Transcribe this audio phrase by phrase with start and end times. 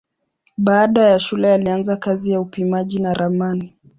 [0.57, 3.75] Baada ya shule alianza kazi ya upimaji na ramani.